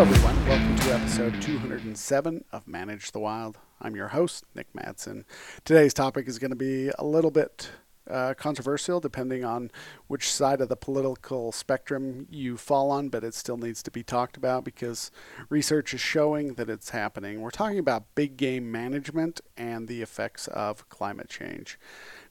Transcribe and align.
Hello, 0.00 0.12
everyone. 0.12 0.46
Welcome 0.48 0.76
to 0.76 0.94
episode 0.94 1.42
207 1.42 2.44
of 2.52 2.66
Manage 2.66 3.12
the 3.12 3.18
Wild. 3.18 3.58
I'm 3.82 3.94
your 3.94 4.08
host, 4.08 4.46
Nick 4.54 4.72
Madsen. 4.72 5.24
Today's 5.62 5.92
topic 5.92 6.26
is 6.26 6.38
going 6.38 6.52
to 6.52 6.56
be 6.56 6.90
a 6.98 7.04
little 7.04 7.30
bit 7.30 7.68
uh, 8.10 8.34
controversial 8.34 9.00
depending 9.00 9.44
on 9.44 9.70
which 10.06 10.30
side 10.30 10.60
of 10.60 10.68
the 10.68 10.76
political 10.76 11.52
spectrum 11.52 12.26
you 12.30 12.56
fall 12.56 12.90
on, 12.90 13.08
but 13.08 13.24
it 13.24 13.34
still 13.34 13.56
needs 13.56 13.82
to 13.82 13.90
be 13.90 14.02
talked 14.02 14.36
about 14.36 14.64
because 14.64 15.10
research 15.48 15.94
is 15.94 16.00
showing 16.00 16.54
that 16.54 16.68
it's 16.68 16.90
happening. 16.90 17.40
We're 17.40 17.50
talking 17.50 17.78
about 17.78 18.14
big 18.14 18.36
game 18.36 18.70
management 18.70 19.40
and 19.56 19.88
the 19.88 20.02
effects 20.02 20.48
of 20.48 20.88
climate 20.88 21.28
change. 21.28 21.78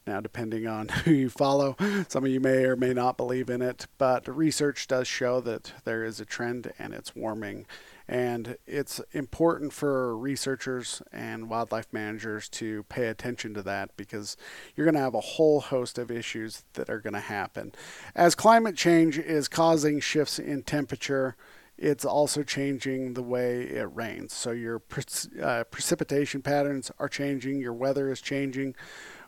Now, 0.06 0.20
depending 0.20 0.66
on 0.66 0.88
who 1.04 1.12
you 1.12 1.30
follow, 1.30 1.76
some 2.08 2.24
of 2.24 2.30
you 2.30 2.40
may 2.40 2.64
or 2.64 2.76
may 2.76 2.92
not 2.92 3.16
believe 3.16 3.50
in 3.50 3.62
it, 3.62 3.86
but 3.98 4.26
research 4.28 4.86
does 4.86 5.06
show 5.06 5.40
that 5.40 5.72
there 5.84 6.04
is 6.04 6.20
a 6.20 6.24
trend 6.24 6.72
and 6.78 6.92
it's 6.94 7.14
warming. 7.14 7.66
And 8.10 8.56
it's 8.66 9.00
important 9.12 9.72
for 9.72 10.18
researchers 10.18 11.00
and 11.12 11.48
wildlife 11.48 11.86
managers 11.92 12.48
to 12.48 12.82
pay 12.88 13.06
attention 13.06 13.54
to 13.54 13.62
that 13.62 13.96
because 13.96 14.36
you're 14.74 14.84
going 14.84 14.96
to 14.96 15.00
have 15.00 15.14
a 15.14 15.20
whole 15.20 15.60
host 15.60 15.96
of 15.96 16.10
issues 16.10 16.64
that 16.72 16.90
are 16.90 16.98
going 16.98 17.14
to 17.14 17.20
happen. 17.20 17.70
As 18.16 18.34
climate 18.34 18.74
change 18.74 19.16
is 19.16 19.46
causing 19.46 20.00
shifts 20.00 20.40
in 20.40 20.64
temperature, 20.64 21.36
it's 21.78 22.04
also 22.04 22.42
changing 22.42 23.14
the 23.14 23.22
way 23.22 23.62
it 23.62 23.88
rains. 23.94 24.32
So 24.34 24.50
your 24.50 24.80
pre- 24.80 25.04
uh, 25.40 25.62
precipitation 25.70 26.42
patterns 26.42 26.90
are 26.98 27.08
changing, 27.08 27.60
your 27.60 27.74
weather 27.74 28.10
is 28.10 28.20
changing. 28.20 28.74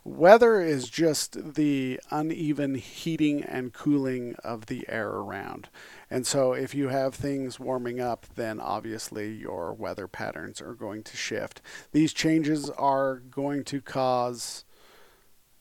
Weather 0.04 0.60
is 0.60 0.88
just 0.88 1.54
the 1.54 2.00
uneven 2.10 2.74
heating 2.74 3.44
and 3.44 3.72
cooling 3.72 4.34
of 4.42 4.66
the 4.66 4.84
air 4.88 5.08
around. 5.08 5.68
And 6.10 6.26
so, 6.26 6.54
if 6.54 6.74
you 6.74 6.88
have 6.88 7.14
things 7.14 7.60
warming 7.60 8.00
up, 8.00 8.26
then 8.34 8.58
obviously 8.58 9.32
your 9.32 9.72
weather 9.72 10.08
patterns 10.08 10.60
are 10.60 10.74
going 10.74 11.04
to 11.04 11.16
shift. 11.16 11.62
These 11.92 12.12
changes 12.12 12.68
are 12.70 13.16
going 13.16 13.62
to 13.64 13.80
cause, 13.80 14.64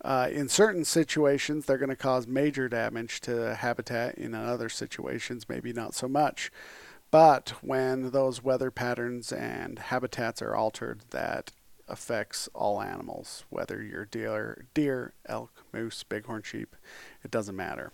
uh, 0.04 0.30
in 0.32 0.50
certain 0.50 0.86
situations, 0.86 1.66
they're 1.68 1.78
going 1.78 1.90
to 1.90 1.96
cause 1.96 2.26
major 2.26 2.68
damage 2.68 3.22
to 3.22 3.54
habitat. 3.54 4.16
In 4.16 4.34
other 4.34 4.70
situations, 4.70 5.48
maybe 5.50 5.72
not 5.72 5.94
so 5.94 6.08
much. 6.08 6.52
But 7.12 7.54
when 7.62 8.10
those 8.10 8.44
weather 8.44 8.72
patterns 8.72 9.32
and 9.32 9.78
habitats 9.78 10.42
are 10.42 10.56
altered, 10.56 11.02
that 11.12 11.52
affects 11.92 12.50
all 12.54 12.82
animals, 12.82 13.44
whether 13.50 13.82
you're 13.82 14.06
deer, 14.06 14.66
deer, 14.74 15.14
elk, 15.28 15.64
moose, 15.74 16.04
bighorn 16.04 16.42
sheep, 16.44 16.76
it 17.24 17.30
doesn't 17.30 17.56
matter. 17.56 17.92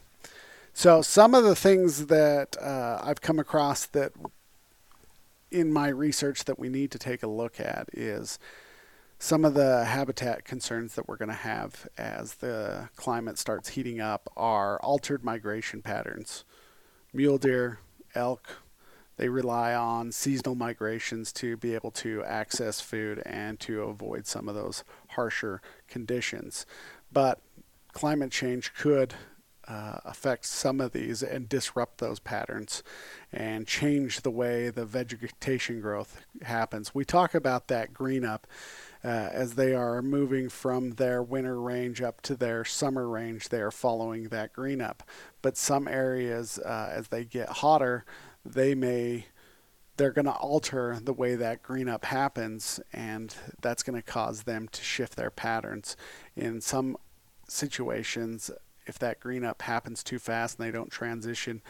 So 0.73 1.01
some 1.01 1.33
of 1.33 1.43
the 1.43 1.55
things 1.55 2.05
that 2.05 2.55
uh, 2.61 3.01
I've 3.03 3.21
come 3.21 3.39
across 3.39 3.87
that 3.87 4.11
in 5.49 5.73
my 5.73 5.87
research 5.87 6.45
that 6.45 6.59
we 6.59 6.69
need 6.69 6.91
to 6.91 6.99
take 6.99 7.23
a 7.23 7.27
look 7.27 7.59
at 7.59 7.89
is 7.93 8.37
some 9.19 9.43
of 9.43 9.55
the 9.55 9.85
habitat 9.85 10.45
concerns 10.45 10.93
that 10.95 11.07
we're 11.07 11.17
going 11.17 11.29
to 11.29 11.35
have 11.35 11.87
as 11.97 12.35
the 12.35 12.89
climate 12.95 13.39
starts 13.39 13.69
heating 13.69 13.99
up 13.99 14.31
are 14.37 14.79
altered 14.81 15.23
migration 15.23 15.81
patterns. 15.81 16.43
Mule 17.13 17.39
deer, 17.39 17.79
elk, 18.13 18.61
they 19.17 19.29
rely 19.29 19.73
on 19.73 20.11
seasonal 20.11 20.55
migrations 20.55 21.31
to 21.33 21.57
be 21.57 21.73
able 21.75 21.91
to 21.91 22.23
access 22.23 22.79
food 22.81 23.21
and 23.25 23.59
to 23.61 23.83
avoid 23.83 24.27
some 24.27 24.47
of 24.47 24.55
those 24.55 24.83
harsher 25.09 25.61
conditions. 25.87 26.65
But 27.11 27.39
climate 27.93 28.31
change 28.31 28.73
could 28.73 29.15
uh, 29.67 29.99
affect 30.05 30.45
some 30.45 30.79
of 30.79 30.93
these 30.93 31.21
and 31.21 31.49
disrupt 31.49 31.97
those 31.97 32.19
patterns 32.19 32.83
and 33.33 33.67
change 33.67 34.21
the 34.21 34.31
way 34.31 34.69
the 34.69 34.85
vegetation 34.85 35.81
growth 35.81 36.25
happens. 36.43 36.95
We 36.95 37.03
talk 37.03 37.35
about 37.35 37.67
that 37.67 37.93
green 37.93 38.23
up 38.23 38.47
uh, 39.03 39.07
as 39.07 39.55
they 39.55 39.73
are 39.73 40.01
moving 40.01 40.49
from 40.49 40.91
their 40.91 41.21
winter 41.21 41.59
range 41.59 42.01
up 42.01 42.21
to 42.21 42.35
their 42.35 42.65
summer 42.65 43.07
range, 43.07 43.49
they 43.49 43.61
are 43.61 43.71
following 43.71 44.29
that 44.29 44.53
green 44.53 44.81
up. 44.81 45.03
But 45.41 45.57
some 45.57 45.87
areas, 45.87 46.59
uh, 46.59 46.89
as 46.91 47.09
they 47.09 47.23
get 47.23 47.49
hotter, 47.49 48.05
they 48.53 48.75
may 48.75 49.25
they're 49.97 50.11
going 50.11 50.25
to 50.25 50.31
alter 50.31 50.99
the 51.01 51.13
way 51.13 51.35
that 51.35 51.63
green 51.63 51.89
up 51.89 52.05
happens 52.05 52.79
and 52.93 53.35
that's 53.61 53.81
going 53.81 53.95
to 53.95 54.01
cause 54.03 54.43
them 54.43 54.67
to 54.71 54.83
shift 54.83 55.15
their 55.15 55.31
patterns 55.31 55.97
in 56.35 56.61
some 56.61 56.95
situations 57.47 58.51
if 58.85 58.99
that 58.99 59.19
green 59.19 59.43
up 59.43 59.63
happens 59.63 60.03
too 60.03 60.19
fast 60.19 60.59
and 60.59 60.67
they 60.67 60.71
don't 60.71 60.91
transition 60.91 61.61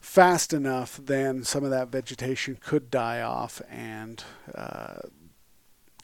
fast 0.00 0.52
enough 0.52 1.00
then 1.02 1.42
some 1.42 1.64
of 1.64 1.70
that 1.70 1.88
vegetation 1.88 2.58
could 2.60 2.90
die 2.90 3.22
off 3.22 3.62
and 3.70 4.22
uh, 4.54 4.98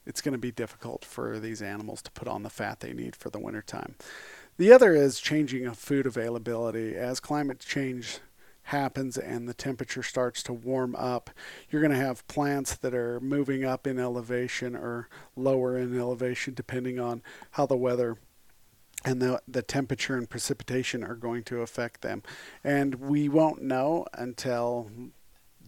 it's 0.05 0.21
going 0.21 0.33
to 0.33 0.39
be 0.39 0.51
difficult 0.51 1.05
for 1.05 1.39
these 1.39 1.61
animals 1.61 2.01
to 2.01 2.11
put 2.11 2.27
on 2.27 2.43
the 2.43 2.49
fat 2.49 2.79
they 2.79 2.93
need 2.93 3.15
for 3.15 3.29
the 3.29 3.39
wintertime. 3.39 3.95
The 4.57 4.71
other 4.71 4.93
is 4.93 5.19
changing 5.19 5.65
of 5.65 5.77
food 5.77 6.05
availability. 6.05 6.95
As 6.95 7.19
climate 7.19 7.59
change 7.59 8.19
happens 8.63 9.17
and 9.17 9.47
the 9.47 9.53
temperature 9.53 10.03
starts 10.03 10.41
to 10.43 10.53
warm 10.53 10.95
up, 10.95 11.29
you're 11.69 11.81
going 11.81 11.91
to 11.91 11.97
have 11.97 12.27
plants 12.27 12.75
that 12.77 12.93
are 12.93 13.19
moving 13.19 13.65
up 13.65 13.85
in 13.85 13.99
elevation 13.99 14.75
or 14.75 15.09
lower 15.35 15.77
in 15.77 15.97
elevation 15.97 16.53
depending 16.53 16.99
on 16.99 17.21
how 17.51 17.65
the 17.65 17.77
weather 17.77 18.17
and 19.05 19.21
the, 19.21 19.41
the 19.47 19.61
temperature 19.61 20.15
and 20.15 20.29
precipitation 20.29 21.03
are 21.03 21.15
going 21.15 21.43
to 21.43 21.61
affect 21.61 22.01
them. 22.01 22.23
And 22.63 22.95
we 22.95 23.27
won't 23.27 23.61
know 23.61 24.05
until 24.13 24.89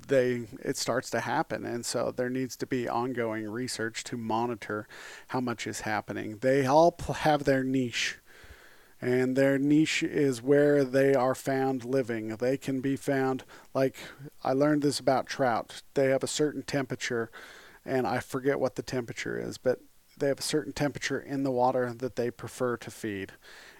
they 0.07 0.47
it 0.63 0.77
starts 0.77 1.09
to 1.09 1.19
happen. 1.21 1.65
And 1.65 1.85
so 1.85 2.13
there 2.15 2.29
needs 2.29 2.55
to 2.57 2.65
be 2.65 2.87
ongoing 2.87 3.49
research 3.49 4.03
to 4.05 4.17
monitor 4.17 4.87
how 5.29 5.41
much 5.41 5.67
is 5.67 5.81
happening. 5.81 6.37
They 6.37 6.65
all 6.65 6.95
have 7.15 7.43
their 7.43 7.63
niche 7.63 8.19
and 9.05 9.35
their 9.35 9.59
niche 9.59 10.01
is 10.01 10.41
where 10.41 10.83
they 10.83 11.13
are 11.13 11.35
found 11.35 11.85
living. 11.85 12.29
They 12.29 12.57
can 12.57 12.81
be 12.81 12.95
found, 12.95 13.43
like 13.71 13.97
I 14.43 14.53
learned 14.53 14.81
this 14.81 14.99
about 14.99 15.27
trout. 15.27 15.83
They 15.93 16.09
have 16.09 16.23
a 16.23 16.27
certain 16.27 16.63
temperature, 16.63 17.29
and 17.85 18.07
I 18.07 18.19
forget 18.19 18.59
what 18.59 18.75
the 18.75 18.81
temperature 18.81 19.37
is, 19.37 19.59
but 19.59 19.79
they 20.17 20.27
have 20.27 20.39
a 20.39 20.43
certain 20.43 20.73
temperature 20.73 21.19
in 21.19 21.43
the 21.43 21.51
water 21.51 21.93
that 21.93 22.15
they 22.15 22.31
prefer 22.31 22.77
to 22.77 22.91
feed. 22.91 23.33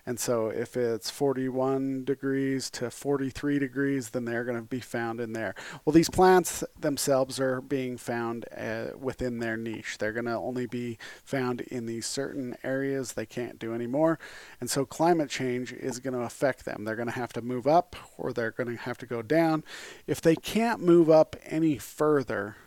And 0.07 0.19
so 0.19 0.49
if 0.49 0.77
it's 0.77 1.09
41 1.09 2.05
degrees 2.05 2.69
to 2.71 2.91
43 2.91 3.57
degrees, 3.57 4.11
then 4.11 4.25
they're 4.25 4.43
going 4.43 4.57
to 4.57 4.63
be 4.63 4.79
found 4.79 5.19
in 5.19 5.33
there. 5.33 5.55
Well, 5.83 5.93
these 5.93 6.11
plants 6.11 6.63
themselves 6.79 7.39
are 7.39 7.59
being 7.59 7.97
found 7.97 8.45
uh, 8.55 8.89
within 8.99 9.39
their 9.39 9.57
niche. 9.57 9.97
They're 9.97 10.13
going 10.13 10.25
to 10.25 10.35
only 10.35 10.67
be 10.67 10.99
found 11.23 11.61
in 11.61 11.87
these 11.87 12.05
certain 12.05 12.55
areas. 12.63 13.13
They 13.13 13.25
can't 13.25 13.57
do 13.57 13.73
anymore. 13.73 14.19
And 14.61 14.69
so 14.69 14.85
climate 14.85 15.29
change 15.29 15.73
is 15.73 15.99
going 15.99 16.13
to 16.13 16.21
affect 16.21 16.65
them. 16.65 16.83
They're 16.85 16.95
going 16.95 17.07
to 17.07 17.15
have 17.15 17.33
to 17.33 17.41
move 17.41 17.65
up 17.65 17.95
or 18.17 18.31
they're 18.31 18.51
going 18.51 18.69
to 18.69 18.83
have 18.83 18.99
to 18.99 19.07
go 19.07 19.23
down. 19.23 19.63
If 20.05 20.21
they 20.21 20.35
can't 20.35 20.81
move 20.81 21.09
up 21.09 21.35
any 21.45 21.79
further, 21.79 22.57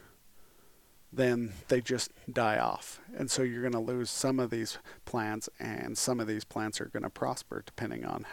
then 1.18 1.52
they 1.68 1.80
just 1.80 2.10
die 2.32 2.58
off. 2.58 3.00
And 3.16 3.30
so 3.30 3.42
you're 3.42 3.60
going 3.60 3.72
to 3.72 3.78
lose 3.78 4.08
some 4.08 4.40
of 4.40 4.50
these 4.50 4.78
plants, 5.04 5.48
and 5.58 5.98
some 5.98 6.20
of 6.20 6.26
these 6.26 6.44
plants 6.44 6.80
are 6.80 6.86
going 6.86 7.02
to 7.02 7.10
prosper 7.10 7.62
depending 7.66 8.06
on 8.06 8.24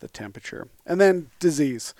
the 0.00 0.08
temperature. 0.08 0.66
And 0.84 1.00
then 1.00 1.30
disease. 1.38 1.94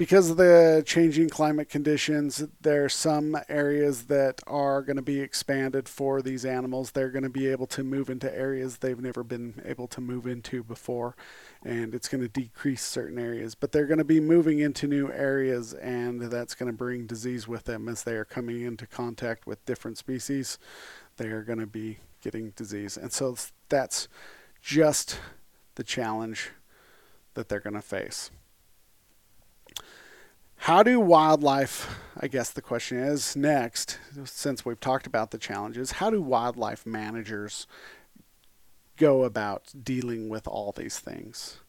Because 0.00 0.30
of 0.30 0.38
the 0.38 0.82
changing 0.86 1.28
climate 1.28 1.68
conditions, 1.68 2.42
there 2.62 2.86
are 2.86 2.88
some 2.88 3.36
areas 3.50 4.04
that 4.04 4.40
are 4.46 4.80
going 4.80 4.96
to 4.96 5.02
be 5.02 5.20
expanded 5.20 5.90
for 5.90 6.22
these 6.22 6.46
animals. 6.46 6.92
They're 6.92 7.10
going 7.10 7.24
to 7.24 7.28
be 7.28 7.48
able 7.48 7.66
to 7.66 7.84
move 7.84 8.08
into 8.08 8.34
areas 8.34 8.78
they've 8.78 8.98
never 8.98 9.22
been 9.22 9.60
able 9.62 9.86
to 9.88 10.00
move 10.00 10.26
into 10.26 10.64
before 10.64 11.16
and 11.62 11.94
it's 11.94 12.08
going 12.08 12.22
to 12.22 12.28
decrease 12.28 12.82
certain 12.82 13.18
areas. 13.18 13.54
But 13.54 13.72
they're 13.72 13.84
going 13.84 13.98
to 13.98 14.04
be 14.04 14.20
moving 14.20 14.60
into 14.60 14.86
new 14.86 15.12
areas, 15.12 15.74
and 15.74 16.22
that's 16.22 16.54
going 16.54 16.72
to 16.72 16.78
bring 16.78 17.06
disease 17.06 17.46
with 17.46 17.64
them 17.64 17.86
as 17.86 18.02
they 18.02 18.14
are 18.14 18.24
coming 18.24 18.62
into 18.62 18.86
contact 18.86 19.46
with 19.46 19.62
different 19.66 19.98
species. 19.98 20.58
They 21.18 21.26
are 21.26 21.42
going 21.42 21.58
to 21.58 21.66
be 21.66 21.98
getting 22.22 22.54
disease, 22.56 22.96
and 22.96 23.12
so 23.12 23.36
that's 23.68 24.08
just 24.62 25.20
the 25.74 25.84
challenge 25.84 26.52
that 27.34 27.50
they're 27.50 27.60
going 27.60 27.74
to 27.74 27.82
face. 27.82 28.30
How 30.64 30.82
do 30.82 31.00
wildlife, 31.00 31.98
I 32.20 32.28
guess 32.28 32.50
the 32.50 32.60
question 32.60 32.98
is 32.98 33.34
next, 33.34 33.98
since 34.26 34.62
we've 34.62 34.78
talked 34.78 35.06
about 35.06 35.30
the 35.30 35.38
challenges, 35.38 35.92
how 35.92 36.10
do 36.10 36.20
wildlife 36.20 36.84
managers 36.84 37.66
go 38.98 39.24
about 39.24 39.72
dealing 39.82 40.28
with 40.28 40.46
all 40.46 40.72
these 40.72 40.98
things? 40.98 41.60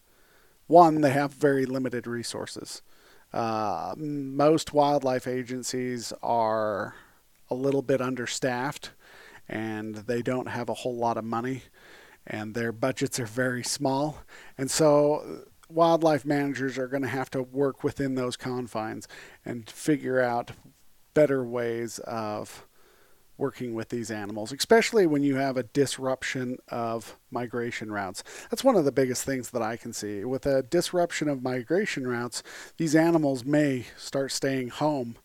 One, 0.67 0.99
they 0.99 1.11
have 1.11 1.31
very 1.31 1.65
limited 1.65 2.05
resources. 2.05 2.81
Uh, 3.31 3.93
most 3.95 4.73
wildlife 4.73 5.25
agencies 5.25 6.11
are 6.21 6.95
a 7.49 7.55
little 7.55 7.81
bit 7.81 8.01
understaffed 8.01 8.91
and 9.47 9.95
they 9.95 10.21
don't 10.21 10.49
have 10.49 10.67
a 10.67 10.73
whole 10.73 10.97
lot 10.97 11.15
of 11.15 11.23
money 11.23 11.63
and 12.27 12.53
their 12.53 12.73
budgets 12.73 13.21
are 13.21 13.25
very 13.25 13.63
small. 13.63 14.17
And 14.57 14.69
so 14.69 15.45
wildlife 15.73 16.25
managers 16.25 16.77
are 16.77 16.87
going 16.87 17.03
to 17.03 17.07
have 17.07 17.29
to 17.31 17.43
work 17.43 17.83
within 17.83 18.15
those 18.15 18.37
confines 18.37 19.07
and 19.45 19.69
figure 19.69 20.21
out 20.21 20.51
better 21.13 21.43
ways 21.43 21.99
of 21.99 22.65
working 23.37 23.73
with 23.73 23.89
these 23.89 24.11
animals, 24.11 24.51
especially 24.51 25.07
when 25.07 25.23
you 25.23 25.35
have 25.35 25.57
a 25.57 25.63
disruption 25.63 26.57
of 26.67 27.17
migration 27.31 27.91
routes. 27.91 28.23
That's 28.51 28.63
one 28.63 28.75
of 28.75 28.85
the 28.85 28.91
biggest 28.91 29.25
things 29.25 29.49
that 29.49 29.63
I 29.63 29.77
can 29.77 29.93
see. 29.93 30.23
With 30.23 30.45
a 30.45 30.61
disruption 30.61 31.27
of 31.27 31.41
migration 31.41 32.07
routes, 32.07 32.43
these 32.77 32.95
animals 32.95 33.43
may 33.43 33.87
start 33.97 34.31
staying 34.31 34.69
home 34.69 35.15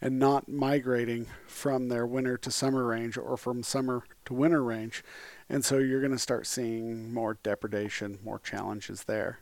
and 0.00 0.20
not 0.20 0.48
migrating 0.48 1.26
from 1.48 1.88
their 1.88 2.06
winter 2.06 2.36
to 2.36 2.50
summer 2.50 2.84
range 2.84 3.18
or 3.18 3.36
from 3.36 3.64
summer 3.64 4.04
to 4.26 4.34
winter 4.34 4.62
range. 4.62 5.02
And 5.48 5.64
so 5.64 5.78
you're 5.78 6.00
going 6.00 6.12
to 6.12 6.18
start 6.18 6.46
seeing 6.46 7.12
more 7.12 7.38
depredation, 7.42 8.18
more 8.22 8.38
challenges 8.38 9.04
there. 9.04 9.40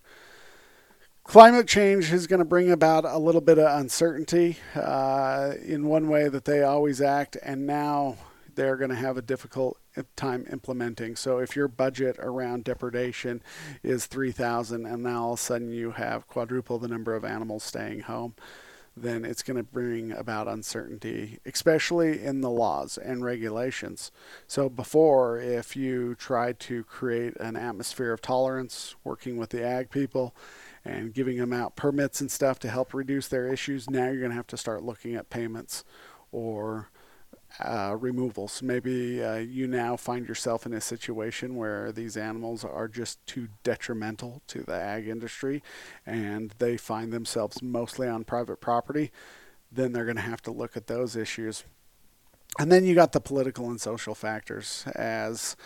Climate 1.24 1.68
change 1.68 2.12
is 2.12 2.26
going 2.26 2.40
to 2.40 2.44
bring 2.44 2.70
about 2.70 3.04
a 3.04 3.16
little 3.16 3.40
bit 3.40 3.58
of 3.58 3.80
uncertainty 3.80 4.58
uh, 4.74 5.52
in 5.64 5.86
one 5.86 6.08
way 6.08 6.28
that 6.28 6.44
they 6.44 6.62
always 6.62 7.00
act, 7.00 7.36
and 7.42 7.64
now 7.64 8.16
they're 8.54 8.76
going 8.76 8.90
to 8.90 8.96
have 8.96 9.16
a 9.16 9.22
difficult 9.22 9.78
time 10.16 10.44
implementing. 10.50 11.14
So 11.16 11.38
if 11.38 11.54
your 11.54 11.68
budget 11.68 12.16
around 12.18 12.64
depredation 12.64 13.40
is 13.82 14.06
3,000 14.06 14.84
and 14.84 15.02
now 15.04 15.22
all 15.22 15.32
of 15.34 15.38
a 15.38 15.42
sudden 15.42 15.70
you 15.70 15.92
have 15.92 16.26
quadruple 16.26 16.78
the 16.78 16.88
number 16.88 17.14
of 17.14 17.24
animals 17.24 17.62
staying 17.62 18.00
home, 18.00 18.34
then 18.96 19.24
it's 19.24 19.42
going 19.42 19.56
to 19.56 19.62
bring 19.62 20.12
about 20.12 20.48
uncertainty, 20.48 21.38
especially 21.46 22.22
in 22.22 22.42
the 22.42 22.50
laws 22.50 22.98
and 22.98 23.24
regulations. 23.24 24.10
So, 24.46 24.68
before, 24.68 25.38
if 25.38 25.74
you 25.76 26.14
tried 26.14 26.60
to 26.60 26.84
create 26.84 27.34
an 27.36 27.56
atmosphere 27.56 28.12
of 28.12 28.20
tolerance, 28.20 28.94
working 29.02 29.38
with 29.38 29.48
the 29.48 29.64
ag 29.64 29.88
people 29.88 30.34
and 30.84 31.14
giving 31.14 31.38
them 31.38 31.52
out 31.52 31.76
permits 31.76 32.20
and 32.20 32.30
stuff 32.30 32.58
to 32.60 32.68
help 32.68 32.92
reduce 32.92 33.28
their 33.28 33.52
issues, 33.52 33.88
now 33.88 34.06
you're 34.06 34.18
going 34.18 34.30
to 34.30 34.36
have 34.36 34.46
to 34.48 34.56
start 34.56 34.82
looking 34.82 35.14
at 35.14 35.30
payments 35.30 35.84
or 36.32 36.90
uh, 37.60 37.96
removals. 37.98 38.62
Maybe 38.62 39.22
uh, 39.22 39.36
you 39.36 39.66
now 39.66 39.96
find 39.96 40.26
yourself 40.26 40.66
in 40.66 40.72
a 40.72 40.80
situation 40.80 41.56
where 41.56 41.92
these 41.92 42.16
animals 42.16 42.64
are 42.64 42.88
just 42.88 43.24
too 43.26 43.48
detrimental 43.62 44.42
to 44.48 44.62
the 44.62 44.74
ag 44.74 45.08
industry 45.08 45.62
and 46.06 46.54
they 46.58 46.76
find 46.76 47.12
themselves 47.12 47.62
mostly 47.62 48.08
on 48.08 48.24
private 48.24 48.60
property. 48.60 49.10
Then 49.70 49.92
they're 49.92 50.04
going 50.04 50.16
to 50.16 50.22
have 50.22 50.42
to 50.42 50.50
look 50.50 50.76
at 50.76 50.86
those 50.86 51.16
issues. 51.16 51.64
And 52.58 52.70
then 52.70 52.84
you 52.84 52.94
got 52.94 53.12
the 53.12 53.20
political 53.20 53.70
and 53.70 53.80
social 53.80 54.14
factors 54.14 54.84
as 54.94 55.56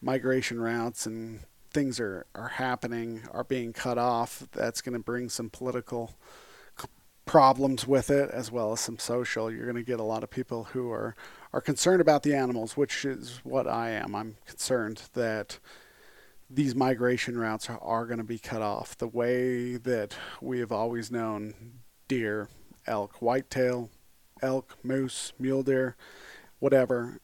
migration 0.00 0.60
routes 0.60 1.06
and 1.06 1.40
things 1.72 2.00
are, 2.00 2.26
are 2.34 2.48
happening, 2.48 3.22
are 3.32 3.44
being 3.44 3.72
cut 3.72 3.98
off. 3.98 4.46
That's 4.52 4.80
going 4.80 4.94
to 4.94 5.02
bring 5.02 5.28
some 5.28 5.50
political 5.50 6.16
problems 7.26 7.86
with 7.86 8.08
it 8.08 8.30
as 8.30 8.50
well 8.52 8.72
as 8.72 8.80
some 8.80 8.98
social. 8.98 9.50
You're 9.50 9.64
going 9.64 9.76
to 9.76 9.82
get 9.82 10.00
a 10.00 10.04
lot 10.04 10.22
of 10.22 10.30
people 10.30 10.64
who 10.64 10.90
are 10.90 11.14
are 11.52 11.60
concerned 11.60 12.00
about 12.00 12.22
the 12.22 12.34
animals, 12.34 12.76
which 12.76 13.04
is 13.04 13.40
what 13.42 13.66
I 13.66 13.90
am. 13.90 14.14
I'm 14.14 14.36
concerned 14.46 15.02
that 15.14 15.58
these 16.48 16.74
migration 16.74 17.38
routes 17.38 17.68
are, 17.68 17.78
are 17.78 18.06
going 18.06 18.18
to 18.18 18.24
be 18.24 18.38
cut 18.38 18.62
off 18.62 18.96
the 18.96 19.08
way 19.08 19.76
that 19.76 20.16
we 20.40 20.60
have 20.60 20.70
always 20.70 21.10
known 21.10 21.54
deer, 22.08 22.48
elk, 22.86 23.20
whitetail, 23.20 23.90
elk, 24.42 24.76
moose, 24.82 25.32
mule 25.38 25.62
deer, 25.62 25.96
whatever. 26.58 27.20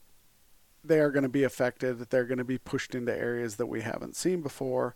They 0.84 0.99
are 1.00 1.11
going 1.11 1.23
to 1.23 1.29
be 1.29 1.44
affected. 1.44 2.11
They're 2.11 2.25
going 2.25 2.38
to 2.38 2.44
be 2.44 2.58
pushed 2.58 2.94
into 2.94 3.17
areas 3.17 3.56
that 3.56 3.67
we 3.67 3.82
haven't 3.82 4.17
seen 4.17 4.43
before. 4.43 4.94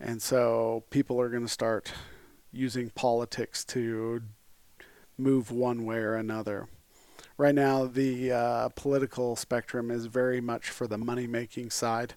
And 0.00 0.22
so 0.22 0.84
people 0.90 1.20
are 1.20 1.28
going 1.28 1.46
to 1.46 1.52
start 1.52 1.92
using 2.50 2.90
politics 2.90 3.64
to 3.66 4.22
move 5.18 5.50
one 5.50 5.84
way 5.84 5.98
or 5.98 6.14
another. 6.14 6.68
Right 7.36 7.54
now, 7.54 7.86
the 7.86 8.32
uh, 8.32 8.68
political 8.70 9.36
spectrum 9.36 9.90
is 9.90 10.06
very 10.06 10.40
much 10.40 10.70
for 10.70 10.86
the 10.86 10.98
money 10.98 11.26
making 11.26 11.70
side 11.70 12.14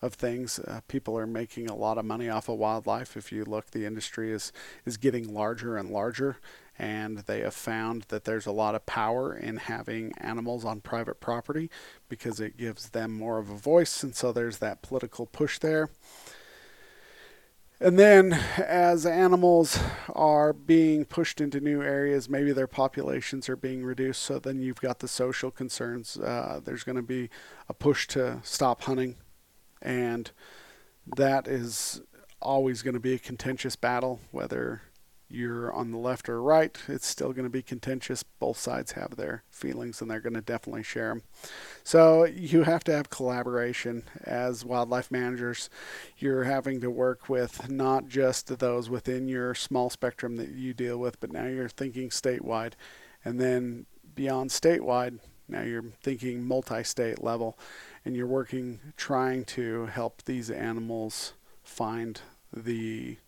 of 0.00 0.14
things. 0.14 0.58
Uh, 0.58 0.80
people 0.88 1.18
are 1.18 1.26
making 1.26 1.68
a 1.68 1.74
lot 1.74 1.98
of 1.98 2.04
money 2.04 2.28
off 2.28 2.48
of 2.48 2.58
wildlife. 2.58 3.16
If 3.16 3.32
you 3.32 3.44
look, 3.44 3.70
the 3.70 3.84
industry 3.84 4.32
is, 4.32 4.52
is 4.84 4.96
getting 4.96 5.32
larger 5.32 5.76
and 5.76 5.90
larger, 5.90 6.38
and 6.78 7.18
they 7.18 7.40
have 7.40 7.54
found 7.54 8.02
that 8.08 8.24
there's 8.24 8.46
a 8.46 8.52
lot 8.52 8.74
of 8.74 8.86
power 8.86 9.34
in 9.34 9.56
having 9.56 10.12
animals 10.18 10.64
on 10.64 10.80
private 10.80 11.20
property 11.20 11.70
because 12.08 12.40
it 12.40 12.56
gives 12.56 12.90
them 12.90 13.12
more 13.12 13.38
of 13.38 13.50
a 13.50 13.56
voice, 13.56 14.02
and 14.02 14.14
so 14.14 14.32
there's 14.32 14.58
that 14.58 14.82
political 14.82 15.26
push 15.26 15.58
there. 15.58 15.90
And 17.80 17.96
then, 17.96 18.32
as 18.32 19.06
animals 19.06 19.78
are 20.12 20.52
being 20.52 21.04
pushed 21.04 21.40
into 21.40 21.60
new 21.60 21.80
areas, 21.80 22.28
maybe 22.28 22.50
their 22.50 22.66
populations 22.66 23.48
are 23.48 23.54
being 23.54 23.84
reduced. 23.84 24.22
So 24.22 24.40
then 24.40 24.58
you've 24.58 24.80
got 24.80 24.98
the 24.98 25.06
social 25.06 25.52
concerns. 25.52 26.16
Uh, 26.16 26.60
there's 26.64 26.82
going 26.82 26.96
to 26.96 27.02
be 27.02 27.30
a 27.68 27.74
push 27.74 28.08
to 28.08 28.40
stop 28.42 28.82
hunting, 28.82 29.14
and 29.82 30.30
that 31.16 31.48
is 31.48 32.00
always 32.40 32.82
going 32.82 32.94
to 32.94 33.00
be 33.00 33.14
a 33.14 33.18
contentious 33.18 33.76
battle, 33.76 34.20
whether 34.30 34.82
you're 35.30 35.70
on 35.72 35.90
the 35.90 35.98
left 35.98 36.28
or 36.28 36.40
right, 36.40 36.76
it's 36.88 37.06
still 37.06 37.32
going 37.32 37.44
to 37.44 37.50
be 37.50 37.62
contentious. 37.62 38.22
Both 38.22 38.58
sides 38.58 38.92
have 38.92 39.16
their 39.16 39.42
feelings 39.50 40.00
and 40.00 40.10
they're 40.10 40.20
going 40.20 40.34
to 40.34 40.40
definitely 40.40 40.82
share 40.82 41.08
them. 41.08 41.22
So 41.84 42.24
you 42.24 42.62
have 42.62 42.82
to 42.84 42.92
have 42.92 43.10
collaboration 43.10 44.04
as 44.24 44.64
wildlife 44.64 45.10
managers. 45.10 45.68
You're 46.16 46.44
having 46.44 46.80
to 46.80 46.90
work 46.90 47.28
with 47.28 47.68
not 47.70 48.08
just 48.08 48.58
those 48.58 48.88
within 48.88 49.28
your 49.28 49.54
small 49.54 49.90
spectrum 49.90 50.36
that 50.36 50.50
you 50.50 50.72
deal 50.72 50.96
with, 50.96 51.20
but 51.20 51.32
now 51.32 51.46
you're 51.46 51.68
thinking 51.68 52.08
statewide. 52.08 52.72
And 53.22 53.38
then 53.38 53.84
beyond 54.14 54.48
statewide, 54.50 55.18
now 55.46 55.62
you're 55.62 55.92
thinking 56.02 56.46
multi 56.46 56.82
state 56.84 57.22
level 57.22 57.58
and 58.08 58.16
you're 58.16 58.26
working 58.26 58.80
trying 58.96 59.44
to 59.44 59.84
help 59.84 60.22
these 60.24 60.50
animals 60.50 61.34
find 61.62 62.22
the 62.56 63.18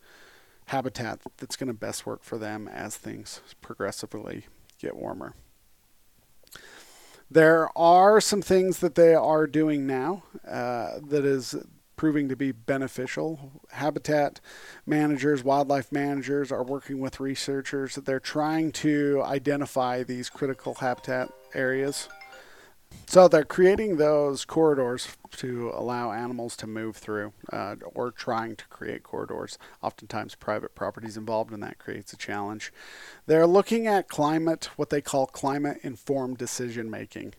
habitat 0.65 1.21
that's 1.37 1.55
going 1.55 1.67
to 1.67 1.73
best 1.73 2.07
work 2.07 2.23
for 2.23 2.39
them 2.39 2.67
as 2.67 2.97
things 2.97 3.41
progressively 3.61 4.47
get 4.79 4.95
warmer. 4.95 5.35
There 7.29 7.69
are 7.77 8.19
some 8.19 8.41
things 8.41 8.79
that 8.79 8.95
they 8.95 9.13
are 9.13 9.45
doing 9.45 9.85
now 9.85 10.23
uh, 10.47 10.93
that 11.09 11.25
is 11.25 11.55
proving 11.95 12.27
to 12.29 12.35
be 12.35 12.51
beneficial. 12.51 13.61
Habitat 13.69 14.39
managers, 14.87 15.43
wildlife 15.43 15.91
managers 15.91 16.51
are 16.51 16.63
working 16.63 16.99
with 16.99 17.19
researchers. 17.19 17.97
They're 17.97 18.19
trying 18.19 18.71
to 18.71 19.21
identify 19.23 20.01
these 20.01 20.27
critical 20.27 20.73
habitat 20.73 21.29
areas 21.53 22.09
so 23.05 23.27
they're 23.27 23.43
creating 23.43 23.97
those 23.97 24.45
corridors 24.45 25.17
to 25.37 25.71
allow 25.73 26.11
animals 26.11 26.55
to 26.57 26.67
move 26.67 26.95
through, 26.95 27.33
uh, 27.51 27.75
or 27.93 28.11
trying 28.11 28.55
to 28.55 28.65
create 28.67 29.03
corridors. 29.03 29.57
Oftentimes, 29.81 30.35
private 30.35 30.75
properties 30.75 31.17
involved, 31.17 31.51
and 31.51 31.61
that 31.63 31.77
creates 31.77 32.13
a 32.13 32.17
challenge. 32.17 32.71
They're 33.25 33.47
looking 33.47 33.87
at 33.87 34.07
climate, 34.07 34.69
what 34.75 34.89
they 34.89 35.01
call 35.01 35.25
climate-informed 35.25 36.37
decision 36.37 36.89
making. 36.89 37.33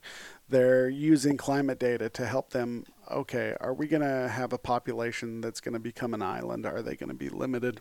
They're 0.49 0.89
using 0.89 1.39
climate 1.39 1.79
data 1.79 2.11
to 2.11 2.27
help 2.27 2.51
them. 2.51 2.85
Okay, 3.11 3.57
are 3.61 3.73
we 3.73 3.87
going 3.87 4.03
to 4.03 4.29
have 4.29 4.53
a 4.53 4.59
population 4.59 5.41
that's 5.41 5.61
going 5.61 5.75
to 5.75 5.81
become 5.81 6.13
an 6.13 6.23
island? 6.23 6.67
Are 6.67 6.83
they 6.83 6.97
going 6.97 7.09
to 7.09 7.15
be 7.15 7.31
limited 7.31 7.81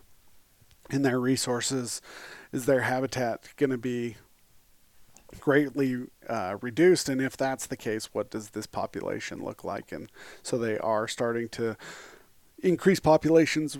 in 0.90 1.02
their 1.02 1.20
resources? 1.20 2.00
Is 2.52 2.64
their 2.64 2.80
habitat 2.80 3.50
going 3.56 3.70
to 3.70 3.78
be 3.78 4.16
greatly 5.40 6.06
uh, 6.28 6.56
reduced. 6.60 7.08
And 7.08 7.20
if 7.20 7.36
that's 7.36 7.66
the 7.66 7.76
case, 7.76 8.10
what 8.12 8.30
does 8.30 8.50
this 8.50 8.66
population 8.66 9.42
look 9.42 9.64
like? 9.64 9.92
And 9.92 10.10
so 10.42 10.58
they 10.58 10.78
are 10.78 11.08
starting 11.08 11.48
to 11.50 11.76
increase 12.62 13.00
populations 13.00 13.78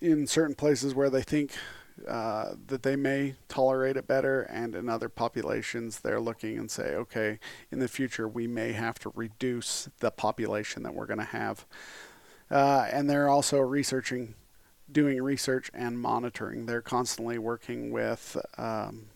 in 0.00 0.26
certain 0.26 0.54
places 0.54 0.94
where 0.94 1.10
they 1.10 1.22
think 1.22 1.52
uh, 2.08 2.54
that 2.66 2.82
they 2.82 2.96
may 2.96 3.34
tolerate 3.48 3.96
it 3.96 4.06
better, 4.06 4.42
and 4.42 4.74
in 4.74 4.88
other 4.88 5.08
populations, 5.08 6.00
they're 6.00 6.20
looking 6.20 6.58
and 6.58 6.70
say, 6.70 6.94
okay, 6.94 7.38
in 7.70 7.78
the 7.78 7.86
future, 7.86 8.26
we 8.26 8.46
may 8.46 8.72
have 8.72 8.98
to 8.98 9.12
reduce 9.14 9.88
the 10.00 10.10
population 10.10 10.82
that 10.82 10.94
we're 10.94 11.06
going 11.06 11.18
to 11.18 11.24
have. 11.24 11.64
Uh, 12.50 12.88
and 12.92 13.08
they're 13.08 13.28
also 13.28 13.60
researching, 13.60 14.34
doing 14.90 15.22
research 15.22 15.70
and 15.72 15.98
monitoring. 15.98 16.66
They're 16.66 16.82
constantly 16.82 17.38
working 17.38 17.90
with 17.92 18.36
um, 18.58 19.06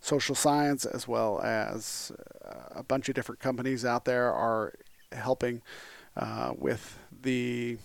social 0.00 0.34
science 0.34 0.84
as 0.84 1.08
well 1.08 1.40
as 1.40 2.12
uh, 2.44 2.80
a 2.80 2.82
bunch 2.82 3.08
of 3.08 3.14
different 3.14 3.40
companies 3.40 3.84
out 3.84 4.04
there 4.04 4.32
are 4.32 4.74
helping 5.12 5.62
uh, 6.16 6.52
with 6.56 6.98
the 7.22 7.78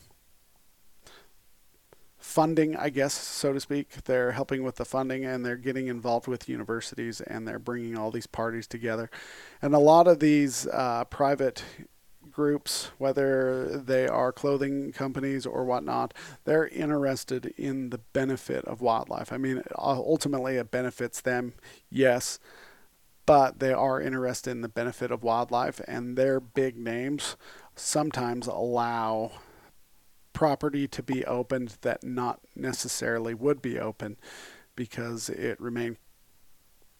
funding, 2.17 2.75
I 2.75 2.89
guess, 2.89 3.13
so 3.13 3.53
to 3.53 3.59
speak. 3.59 4.03
They're 4.05 4.31
helping 4.31 4.63
with 4.63 4.77
the 4.77 4.85
funding 4.85 5.25
and 5.25 5.45
they're 5.45 5.57
getting 5.57 5.87
involved 5.87 6.27
with 6.27 6.47
universities 6.47 7.21
and 7.21 7.47
they're 7.47 7.59
bringing 7.59 7.97
all 7.97 8.11
these 8.11 8.27
parties 8.27 8.65
together. 8.65 9.11
And 9.61 9.75
a 9.75 9.79
lot 9.79 10.07
of 10.07 10.19
these 10.19 10.65
uh, 10.67 11.03
private 11.05 11.63
groups, 12.33 12.91
whether 12.97 13.77
they 13.77 14.07
are 14.07 14.31
clothing 14.31 14.91
companies 14.91 15.45
or 15.45 15.63
whatnot, 15.63 16.13
they're 16.45 16.67
interested 16.67 17.53
in 17.57 17.89
the 17.89 17.99
benefit 17.99 18.65
of 18.65 18.81
wildlife. 18.81 19.31
I 19.31 19.37
mean, 19.37 19.63
uh, 19.75 19.99
ultimately, 19.99 20.57
it 20.57 20.71
benefits 20.71 21.21
them, 21.21 21.53
yes, 21.89 22.39
but 23.25 23.59
they 23.59 23.71
are 23.71 24.01
interested 24.01 24.51
in 24.51 24.61
the 24.61 24.69
benefit 24.69 25.11
of 25.11 25.23
wildlife, 25.23 25.79
and 25.87 26.17
their 26.17 26.39
big 26.39 26.77
names 26.77 27.37
sometimes 27.75 28.47
allow 28.47 29.31
property 30.33 30.87
to 30.87 31.03
be 31.03 31.23
opened 31.25 31.77
that 31.81 32.03
not 32.03 32.41
necessarily 32.55 33.33
would 33.33 33.61
be 33.61 33.79
open 33.79 34.17
because 34.75 35.29
it 35.29 35.59
remained 35.61 35.97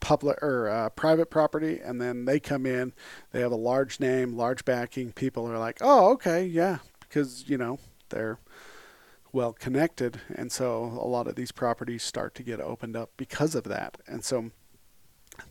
public 0.04 0.38
or 0.44 0.70
uh, 0.70 0.90
private 0.90 1.30
property 1.30 1.80
and 1.82 2.02
then 2.02 2.26
they 2.26 2.38
come 2.38 2.66
in 2.66 2.92
they 3.32 3.40
have 3.40 3.54
a 3.54 3.56
large 3.56 4.02
name 4.02 4.36
large 4.36 4.66
backing 4.66 5.14
people 5.14 5.50
are 5.50 5.58
like 5.58 5.78
oh 5.80 6.12
okay 6.12 6.46
yeah 6.46 6.80
because 7.00 7.48
you 7.48 7.58
know 7.58 7.80
they're 8.10 8.38
well 9.32 9.54
connected 9.54 10.20
and 10.36 10.52
so 10.52 10.84
a 10.84 11.08
lot 11.08 11.26
of 11.26 11.36
these 11.36 11.54
properties 11.54 12.04
start 12.04 12.36
to 12.36 12.44
get 12.44 12.60
opened 12.60 12.98
up 12.98 13.12
because 13.16 13.56
of 13.56 13.64
that 13.64 13.98
and 14.06 14.26
so 14.26 14.52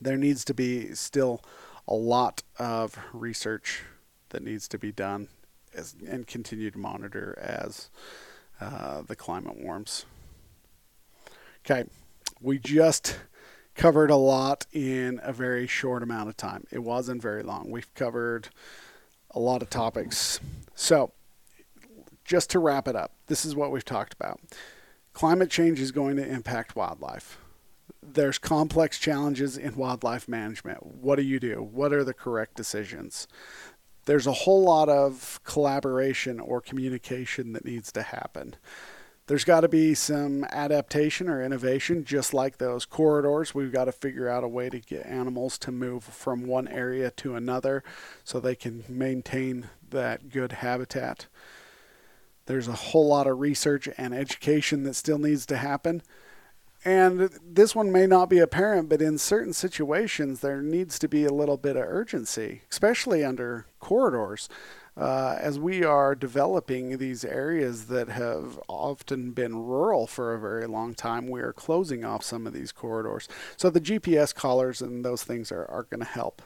there 0.00 0.18
needs 0.18 0.44
to 0.44 0.52
be 0.52 0.94
still 0.94 1.42
a 1.88 1.94
lot 1.94 2.42
of 2.58 2.98
research 3.14 3.82
that 4.28 4.42
needs 4.42 4.68
to 4.68 4.78
be 4.78 4.92
done 4.92 5.28
as, 5.74 5.96
and 6.06 6.26
continue 6.26 6.70
to 6.70 6.78
monitor 6.78 7.36
as 7.40 7.90
uh, 8.60 9.02
the 9.02 9.16
climate 9.16 9.56
warms. 9.56 10.04
Okay 11.64 11.86
we 12.42 12.58
just 12.58 13.18
covered 13.74 14.10
a 14.10 14.16
lot 14.16 14.66
in 14.72 15.20
a 15.22 15.32
very 15.32 15.66
short 15.66 16.02
amount 16.02 16.28
of 16.28 16.36
time. 16.36 16.66
It 16.70 16.80
wasn't 16.80 17.22
very 17.22 17.42
long. 17.42 17.70
We've 17.70 17.92
covered 17.94 18.48
a 19.30 19.40
lot 19.40 19.62
of 19.62 19.70
topics. 19.70 20.40
So, 20.74 21.12
just 22.24 22.50
to 22.50 22.58
wrap 22.58 22.86
it 22.86 22.96
up, 22.96 23.12
this 23.26 23.44
is 23.44 23.56
what 23.56 23.70
we've 23.72 23.84
talked 23.84 24.12
about. 24.12 24.40
Climate 25.12 25.50
change 25.50 25.80
is 25.80 25.92
going 25.92 26.16
to 26.16 26.26
impact 26.26 26.76
wildlife. 26.76 27.38
There's 28.02 28.38
complex 28.38 28.98
challenges 28.98 29.56
in 29.56 29.76
wildlife 29.76 30.28
management. 30.28 30.84
What 30.84 31.16
do 31.16 31.22
you 31.22 31.38
do? 31.38 31.62
What 31.62 31.92
are 31.92 32.04
the 32.04 32.14
correct 32.14 32.54
decisions? 32.54 33.26
There's 34.04 34.26
a 34.26 34.32
whole 34.32 34.62
lot 34.62 34.88
of 34.88 35.40
collaboration 35.44 36.40
or 36.40 36.60
communication 36.60 37.52
that 37.52 37.64
needs 37.64 37.92
to 37.92 38.02
happen 38.02 38.56
there's 39.26 39.44
got 39.44 39.60
to 39.60 39.68
be 39.68 39.94
some 39.94 40.44
adaptation 40.50 41.28
or 41.28 41.42
innovation, 41.42 42.04
just 42.04 42.34
like 42.34 42.58
those 42.58 42.84
corridors. 42.84 43.54
We've 43.54 43.72
got 43.72 43.84
to 43.84 43.92
figure 43.92 44.28
out 44.28 44.44
a 44.44 44.48
way 44.48 44.68
to 44.68 44.80
get 44.80 45.06
animals 45.06 45.58
to 45.58 45.70
move 45.70 46.02
from 46.02 46.46
one 46.46 46.66
area 46.66 47.10
to 47.12 47.36
another 47.36 47.84
so 48.24 48.40
they 48.40 48.56
can 48.56 48.84
maintain 48.88 49.70
that 49.90 50.28
good 50.30 50.52
habitat. 50.52 51.26
There's 52.46 52.66
a 52.66 52.72
whole 52.72 53.06
lot 53.06 53.28
of 53.28 53.38
research 53.38 53.88
and 53.96 54.12
education 54.12 54.82
that 54.84 54.94
still 54.94 55.18
needs 55.18 55.46
to 55.46 55.56
happen. 55.56 56.02
And 56.84 57.30
this 57.46 57.76
one 57.76 57.92
may 57.92 58.08
not 58.08 58.28
be 58.28 58.40
apparent, 58.40 58.88
but 58.88 59.00
in 59.00 59.16
certain 59.18 59.52
situations, 59.52 60.40
there 60.40 60.60
needs 60.60 60.98
to 60.98 61.06
be 61.06 61.24
a 61.24 61.32
little 61.32 61.56
bit 61.56 61.76
of 61.76 61.84
urgency, 61.86 62.62
especially 62.72 63.24
under 63.24 63.66
corridors 63.78 64.48
uh, 64.96 65.36
as 65.40 65.58
we 65.58 65.84
are 65.84 66.14
developing 66.14 66.98
these 66.98 67.24
areas 67.24 67.86
that 67.86 68.08
have 68.08 68.60
often 68.68 69.30
been 69.32 69.56
rural 69.56 70.06
for 70.06 70.34
a 70.34 70.40
very 70.40 70.66
long 70.66 70.94
time, 70.94 71.28
we 71.28 71.40
are 71.40 71.52
closing 71.52 72.04
off 72.04 72.22
some 72.22 72.46
of 72.46 72.52
these 72.52 72.72
corridors. 72.72 73.28
So 73.56 73.70
the 73.70 73.80
GPS 73.80 74.34
collars 74.34 74.82
and 74.82 75.04
those 75.04 75.24
things 75.24 75.50
are, 75.50 75.64
are 75.70 75.84
going 75.84 76.00
to 76.00 76.06
help. 76.06 76.42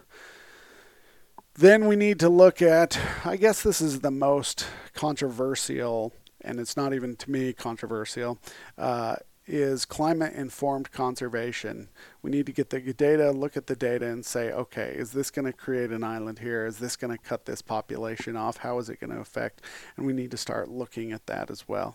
Then 1.55 1.87
we 1.87 1.97
need 1.97 2.21
to 2.21 2.29
look 2.29 2.61
at, 2.61 2.99
I 3.25 3.37
guess 3.37 3.63
this 3.63 3.81
is 3.81 4.01
the 4.01 4.11
most 4.11 4.67
controversial, 4.93 6.13
and 6.43 6.61
it's 6.61 6.77
not 6.77 6.93
even 6.93 7.17
to 7.17 7.31
me 7.31 7.53
controversial. 7.53 8.39
Uh, 8.77 9.17
is 9.47 9.85
climate 9.85 10.35
informed 10.35 10.91
conservation. 10.91 11.89
We 12.23 12.31
need 12.31 12.47
to 12.47 12.53
get 12.53 12.71
the 12.71 12.81
data, 12.81 13.31
look 13.31 13.57
at 13.57 13.67
the 13.67 13.77
data, 13.77 14.07
and 14.07 14.25
say, 14.25 14.51
okay, 14.51 14.95
is 14.97 15.13
this 15.13 15.31
going 15.31 15.47
to 15.47 15.53
create 15.53 15.91
an 15.91 16.03
island 16.03 16.41
here? 16.41 16.67
Is 16.67 16.79
this 16.79 16.97
going 16.97 17.17
to 17.17 17.23
cut 17.23 17.47
this 17.47 17.63
population 17.63 18.37
off? 18.37 18.59
How 18.59 18.79
is 18.79 18.91
it 18.91 19.01
going 19.01 19.13
to 19.13 19.21
affect? 19.21 19.63
And 19.97 20.07
we 20.07 20.13
need 20.13 20.31
to 20.33 20.37
start 20.37 20.69
looking 20.69 21.13
at 21.13 21.27
that 21.27 21.51
as 21.51 21.69
well. 21.69 21.95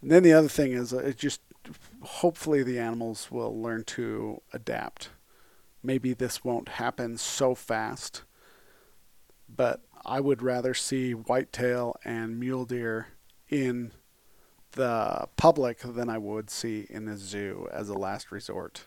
And 0.00 0.10
then 0.10 0.22
the 0.22 0.32
other 0.32 0.48
thing 0.48 0.72
is, 0.72 0.92
uh, 0.92 0.98
it 0.98 1.18
just 1.18 1.40
hopefully 2.02 2.62
the 2.62 2.78
animals 2.78 3.30
will 3.30 3.60
learn 3.60 3.84
to 3.84 4.42
adapt. 4.52 5.10
Maybe 5.82 6.14
this 6.14 6.44
won't 6.44 6.68
happen 6.70 7.18
so 7.18 7.54
fast, 7.54 8.22
but 9.48 9.82
I 10.04 10.20
would 10.20 10.42
rather 10.42 10.74
see 10.74 11.12
whitetail 11.12 11.96
and 12.04 12.38
mule 12.38 12.64
deer 12.64 13.08
in 13.48 13.92
the 14.74 15.28
public 15.36 15.78
than 15.78 16.08
I 16.08 16.18
would 16.18 16.50
see 16.50 16.86
in 16.90 17.06
the 17.06 17.16
zoo 17.16 17.68
as 17.72 17.88
a 17.88 17.94
last 17.94 18.30
resort. 18.30 18.84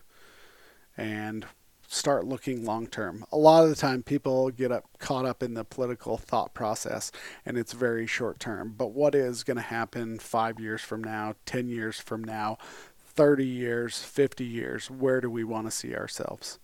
And 0.96 1.46
start 1.86 2.26
looking 2.26 2.64
long 2.64 2.86
term. 2.86 3.24
A 3.32 3.36
lot 3.36 3.64
of 3.64 3.70
the 3.70 3.76
time 3.76 4.02
people 4.02 4.50
get 4.50 4.70
up 4.70 4.84
caught 4.98 5.24
up 5.24 5.42
in 5.42 5.54
the 5.54 5.64
political 5.64 6.18
thought 6.18 6.52
process 6.52 7.10
and 7.46 7.56
it's 7.56 7.72
very 7.72 8.06
short 8.06 8.38
term. 8.38 8.74
But 8.76 8.92
what 8.92 9.14
is 9.14 9.42
going 9.42 9.56
to 9.56 9.62
happen 9.62 10.18
5 10.18 10.60
years 10.60 10.82
from 10.82 11.02
now, 11.02 11.34
10 11.46 11.68
years 11.68 11.98
from 11.98 12.22
now, 12.22 12.58
30 12.98 13.46
years, 13.46 14.02
50 14.02 14.44
years? 14.44 14.90
Where 14.90 15.20
do 15.20 15.30
we 15.30 15.44
want 15.44 15.66
to 15.66 15.70
see 15.70 15.94
ourselves? 15.94 16.58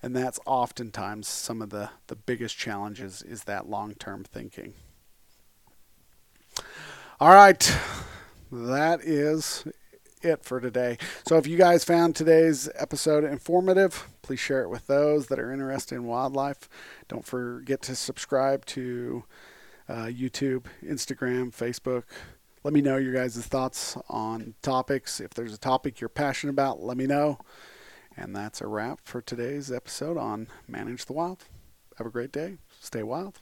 And 0.00 0.14
that's 0.14 0.38
oftentimes 0.46 1.26
some 1.26 1.60
of 1.60 1.70
the, 1.70 1.90
the 2.06 2.14
biggest 2.14 2.56
challenges 2.56 3.20
is 3.22 3.44
that 3.44 3.68
long 3.68 3.94
term 3.94 4.22
thinking. 4.22 4.74
All 7.20 7.34
right 7.34 7.76
that 8.50 9.00
is 9.02 9.64
it 10.22 10.44
for 10.44 10.60
today. 10.60 10.98
So 11.26 11.36
if 11.36 11.46
you 11.46 11.56
guys 11.56 11.84
found 11.84 12.16
today's 12.16 12.68
episode 12.74 13.24
informative, 13.24 14.08
please 14.22 14.40
share 14.40 14.62
it 14.62 14.68
with 14.68 14.86
those 14.86 15.26
that 15.28 15.38
are 15.38 15.52
interested 15.52 15.94
in 15.94 16.04
wildlife. 16.04 16.68
Don't 17.08 17.24
forget 17.24 17.82
to 17.82 17.94
subscribe 17.94 18.64
to 18.66 19.24
uh, 19.88 20.06
YouTube, 20.06 20.64
Instagram, 20.84 21.54
Facebook. 21.54 22.04
Let 22.64 22.74
me 22.74 22.80
know 22.80 22.96
your 22.96 23.14
guys' 23.14 23.38
thoughts 23.46 23.96
on 24.08 24.54
topics. 24.62 25.20
If 25.20 25.30
there's 25.30 25.54
a 25.54 25.58
topic 25.58 26.00
you're 26.00 26.08
passionate 26.08 26.52
about, 26.52 26.82
let 26.82 26.96
me 26.96 27.06
know. 27.06 27.38
And 28.16 28.34
that's 28.34 28.60
a 28.60 28.66
wrap 28.66 29.00
for 29.04 29.22
today's 29.22 29.70
episode 29.70 30.18
on 30.18 30.48
Manage 30.66 31.04
the 31.06 31.12
Wild. 31.12 31.44
Have 31.96 32.06
a 32.06 32.10
great 32.10 32.32
day. 32.32 32.58
Stay 32.80 33.02
wild. 33.02 33.40